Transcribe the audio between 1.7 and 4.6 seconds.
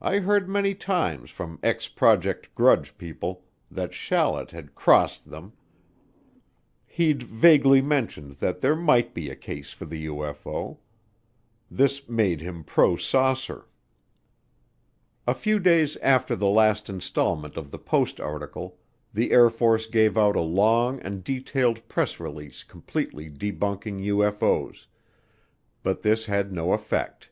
Project Grudge people that Shallet